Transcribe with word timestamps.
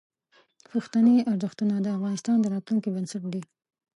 پښتني 0.71 1.15
ارزښتونه 1.31 1.73
د 1.79 1.87
افغانستان 1.97 2.37
د 2.41 2.45
راتلونکي 2.53 2.89
بنسټ 2.95 3.23
دي. 3.33 3.41